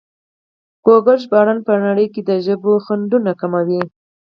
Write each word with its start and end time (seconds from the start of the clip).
ګوګل 0.85 1.17
ژباړن 1.23 1.59
په 1.67 1.73
نړۍ 1.85 2.07
کې 2.13 2.21
د 2.29 2.31
ژبو 2.45 2.71
خنډونه 2.85 3.31
کموي. 3.41 3.81